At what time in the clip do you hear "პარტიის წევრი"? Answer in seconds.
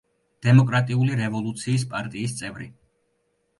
1.93-2.73